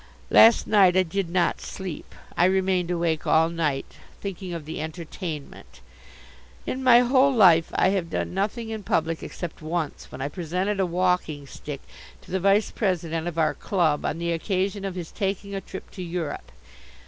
[0.31, 2.15] Last night I did not sleep.
[2.35, 5.81] I remained awake all night thinking of the "entertainment."
[6.65, 10.79] In my whole life I have done nothing in public except once when I presented
[10.79, 11.81] a walking stick
[12.21, 15.91] to the vice president of our club on the occasion of his taking a trip
[15.91, 16.51] to Europe.